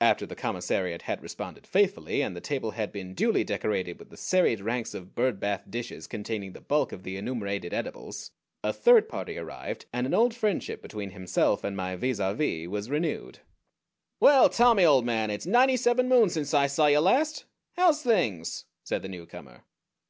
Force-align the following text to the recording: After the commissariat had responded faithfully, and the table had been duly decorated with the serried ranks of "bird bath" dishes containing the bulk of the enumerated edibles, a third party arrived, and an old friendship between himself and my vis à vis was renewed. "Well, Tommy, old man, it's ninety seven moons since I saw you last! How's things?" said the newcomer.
After 0.00 0.24
the 0.24 0.34
commissariat 0.34 1.02
had 1.02 1.22
responded 1.22 1.66
faithfully, 1.66 2.22
and 2.22 2.34
the 2.34 2.40
table 2.40 2.70
had 2.70 2.90
been 2.90 3.12
duly 3.12 3.44
decorated 3.44 3.98
with 3.98 4.08
the 4.08 4.16
serried 4.16 4.62
ranks 4.62 4.94
of 4.94 5.14
"bird 5.14 5.38
bath" 5.38 5.64
dishes 5.68 6.06
containing 6.06 6.54
the 6.54 6.62
bulk 6.62 6.90
of 6.90 7.02
the 7.02 7.18
enumerated 7.18 7.74
edibles, 7.74 8.30
a 8.64 8.72
third 8.72 9.10
party 9.10 9.36
arrived, 9.36 9.84
and 9.92 10.06
an 10.06 10.14
old 10.14 10.34
friendship 10.34 10.80
between 10.80 11.10
himself 11.10 11.64
and 11.64 11.76
my 11.76 11.96
vis 11.96 12.18
à 12.18 12.34
vis 12.34 12.66
was 12.66 12.88
renewed. 12.88 13.40
"Well, 14.20 14.48
Tommy, 14.48 14.86
old 14.86 15.04
man, 15.04 15.28
it's 15.28 15.44
ninety 15.44 15.76
seven 15.76 16.08
moons 16.08 16.32
since 16.32 16.54
I 16.54 16.66
saw 16.66 16.86
you 16.86 17.00
last! 17.00 17.44
How's 17.76 18.02
things?" 18.02 18.64
said 18.84 19.02
the 19.02 19.08
newcomer. 19.08 19.64